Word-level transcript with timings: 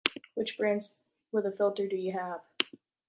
Which 0.33 0.57
brands 0.57 0.95
with 1.31 1.45
a 1.45 1.51
filter 1.51 1.87
do 1.87 1.95
you 1.95 2.13
have? 2.13 2.41